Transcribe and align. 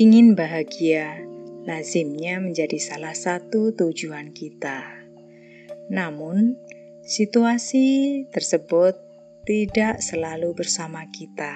Ingin 0.00 0.32
bahagia 0.32 1.28
lazimnya 1.68 2.40
menjadi 2.40 2.80
salah 2.80 3.12
satu 3.12 3.76
tujuan 3.76 4.32
kita. 4.32 4.80
Namun, 5.92 6.56
situasi 7.04 8.24
tersebut 8.32 8.96
tidak 9.44 10.00
selalu 10.00 10.56
bersama 10.56 11.04
kita. 11.12 11.52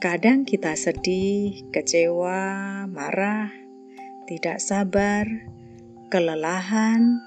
Kadang 0.00 0.48
kita 0.48 0.72
sedih, 0.72 1.68
kecewa, 1.68 2.88
marah, 2.88 3.52
tidak 4.24 4.56
sabar, 4.56 5.28
kelelahan, 6.08 7.20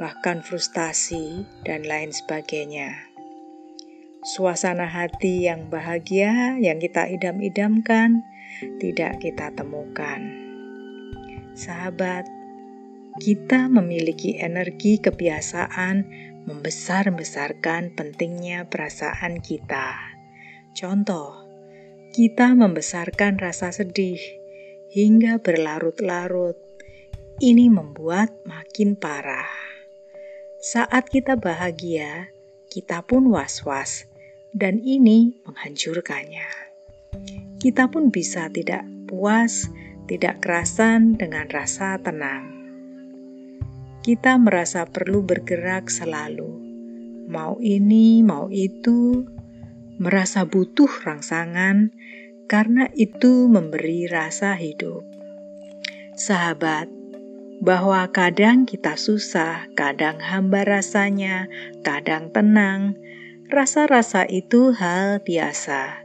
bahkan 0.00 0.40
frustasi, 0.40 1.44
dan 1.68 1.84
lain 1.84 2.16
sebagainya. 2.16 2.96
Suasana 4.24 4.88
hati 4.88 5.44
yang 5.44 5.68
bahagia 5.68 6.56
yang 6.56 6.80
kita 6.80 7.12
idam-idamkan 7.12 8.24
tidak 8.78 9.22
kita 9.22 9.50
temukan. 9.54 10.20
Sahabat, 11.54 12.26
kita 13.22 13.70
memiliki 13.70 14.38
energi 14.42 14.98
kebiasaan 14.98 16.02
membesar-besarkan 16.50 17.94
pentingnya 17.94 18.66
perasaan 18.66 19.38
kita. 19.38 19.94
Contoh, 20.74 21.46
kita 22.10 22.58
membesarkan 22.58 23.38
rasa 23.38 23.70
sedih 23.70 24.18
hingga 24.90 25.38
berlarut-larut. 25.38 26.58
Ini 27.38 27.70
membuat 27.70 28.30
makin 28.46 28.94
parah. 28.94 29.50
Saat 30.62 31.10
kita 31.10 31.34
bahagia, 31.34 32.30
kita 32.70 33.02
pun 33.02 33.30
was-was, 33.30 34.06
dan 34.54 34.78
ini 34.82 35.38
menghancurkannya 35.42 36.73
kita 37.64 37.88
pun 37.88 38.12
bisa 38.12 38.52
tidak 38.52 38.84
puas, 39.08 39.72
tidak 40.04 40.44
kerasan 40.44 41.16
dengan 41.16 41.48
rasa 41.48 41.96
tenang. 41.96 42.52
Kita 44.04 44.36
merasa 44.36 44.84
perlu 44.84 45.24
bergerak 45.24 45.88
selalu, 45.88 46.60
mau 47.24 47.56
ini, 47.64 48.20
mau 48.20 48.52
itu, 48.52 49.24
merasa 49.96 50.44
butuh 50.44 50.92
rangsangan 51.08 51.88
karena 52.52 52.92
itu 52.92 53.48
memberi 53.48 54.12
rasa 54.12 54.60
hidup. 54.60 55.00
Sahabat, 56.20 56.92
bahwa 57.64 58.04
kadang 58.12 58.68
kita 58.68 59.00
susah, 59.00 59.72
kadang 59.72 60.20
hamba 60.20 60.68
rasanya, 60.68 61.48
kadang 61.80 62.28
tenang, 62.28 63.00
rasa-rasa 63.48 64.28
itu 64.28 64.76
hal 64.76 65.24
biasa 65.24 66.03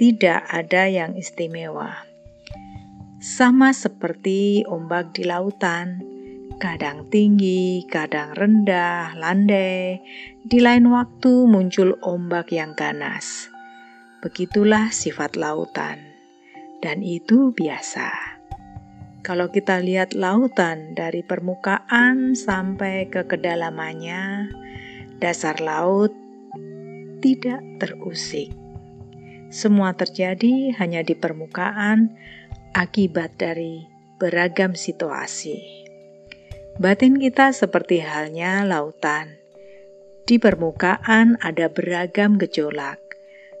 tidak 0.00 0.48
ada 0.48 0.88
yang 0.88 1.12
istimewa. 1.18 2.08
Sama 3.22 3.70
seperti 3.70 4.66
ombak 4.66 5.14
di 5.14 5.22
lautan, 5.22 6.02
kadang 6.58 7.06
tinggi, 7.10 7.86
kadang 7.86 8.34
rendah, 8.34 9.14
landai, 9.14 10.02
di 10.42 10.58
lain 10.58 10.90
waktu 10.90 11.46
muncul 11.46 11.98
ombak 12.02 12.50
yang 12.50 12.74
ganas. 12.74 13.50
Begitulah 14.22 14.90
sifat 14.90 15.38
lautan, 15.38 16.02
dan 16.82 17.02
itu 17.02 17.54
biasa. 17.54 18.10
Kalau 19.22 19.54
kita 19.54 19.78
lihat 19.78 20.18
lautan 20.18 20.98
dari 20.98 21.22
permukaan 21.22 22.34
sampai 22.34 23.06
ke 23.06 23.22
kedalamannya, 23.26 24.50
dasar 25.22 25.62
laut 25.62 26.10
tidak 27.22 27.62
terusik 27.78 28.61
semua 29.52 29.92
terjadi 29.92 30.72
hanya 30.80 31.04
di 31.04 31.12
permukaan 31.12 32.16
akibat 32.72 33.36
dari 33.36 33.84
beragam 34.16 34.72
situasi. 34.72 35.84
Batin 36.80 37.20
kita 37.20 37.52
seperti 37.52 38.00
halnya 38.00 38.64
lautan. 38.64 39.36
Di 40.24 40.40
permukaan 40.40 41.36
ada 41.44 41.68
beragam 41.68 42.40
gejolak, 42.40 42.96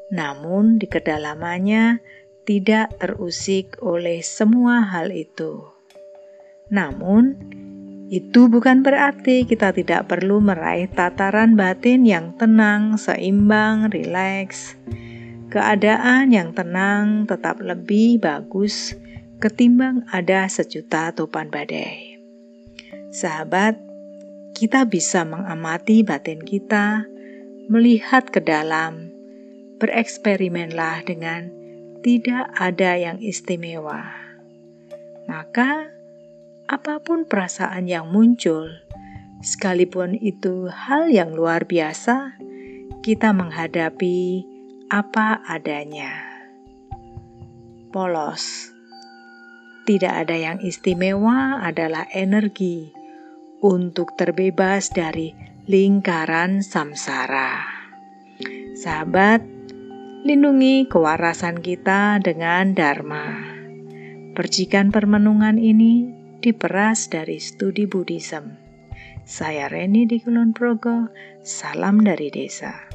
namun 0.08 0.80
di 0.80 0.88
kedalamannya 0.88 2.00
tidak 2.48 2.96
terusik 2.96 3.76
oleh 3.84 4.24
semua 4.24 4.80
hal 4.88 5.12
itu. 5.12 5.60
Namun, 6.72 7.36
itu 8.08 8.48
bukan 8.48 8.80
berarti 8.80 9.44
kita 9.44 9.76
tidak 9.76 10.08
perlu 10.08 10.40
meraih 10.40 10.88
tataran 10.88 11.52
batin 11.52 12.08
yang 12.08 12.32
tenang, 12.40 12.96
seimbang, 12.96 13.92
rileks. 13.92 14.76
Keadaan 15.52 16.32
yang 16.32 16.56
tenang 16.56 17.28
tetap 17.28 17.60
lebih 17.60 18.24
bagus 18.24 18.96
ketimbang 19.36 20.00
ada 20.08 20.48
sejuta 20.48 21.12
topan 21.12 21.52
badai. 21.52 22.16
Sahabat, 23.12 23.76
kita 24.56 24.88
bisa 24.88 25.28
mengamati 25.28 26.08
batin 26.08 26.40
kita, 26.40 27.04
melihat 27.68 28.32
ke 28.32 28.40
dalam, 28.40 29.12
bereksperimenlah 29.76 31.04
dengan 31.04 31.52
tidak 32.00 32.48
ada 32.56 32.96
yang 32.96 33.20
istimewa. 33.20 34.08
Maka, 35.28 35.92
apa 36.64 36.96
pun 37.04 37.28
perasaan 37.28 37.92
yang 37.92 38.08
muncul, 38.08 38.72
sekalipun 39.44 40.16
itu 40.16 40.72
hal 40.72 41.12
yang 41.12 41.36
luar 41.36 41.68
biasa, 41.68 42.40
kita 43.04 43.36
menghadapi 43.36 44.48
apa 44.92 45.40
adanya. 45.48 46.20
Polos. 47.88 48.68
Tidak 49.88 50.12
ada 50.12 50.36
yang 50.36 50.60
istimewa 50.60 51.64
adalah 51.64 52.04
energi 52.12 52.92
untuk 53.64 54.12
terbebas 54.20 54.92
dari 54.92 55.32
lingkaran 55.64 56.60
samsara. 56.60 57.64
Sahabat, 58.76 59.40
lindungi 60.28 60.84
kewarasan 60.84 61.64
kita 61.64 62.20
dengan 62.20 62.76
dharma. 62.76 63.32
Percikan 64.36 64.92
permenungan 64.92 65.56
ini 65.56 66.04
diperas 66.44 67.08
dari 67.08 67.40
studi 67.40 67.88
Buddhism. 67.88 68.60
Saya 69.24 69.72
Reni 69.72 70.04
di 70.04 70.20
Kulon 70.20 70.52
Progo, 70.52 71.08
salam 71.40 72.04
dari 72.04 72.28
desa. 72.28 72.91